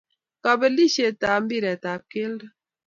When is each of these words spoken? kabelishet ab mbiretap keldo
kabelishet 0.43 1.21
ab 1.31 1.39
mbiretap 1.43 2.01
keldo 2.11 2.45